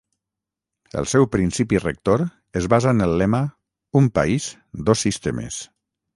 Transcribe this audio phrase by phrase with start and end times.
[1.01, 2.23] El seu principi rector
[2.63, 3.43] es basa en el lema
[4.01, 4.49] "Un país,
[4.91, 5.63] dos sistemes".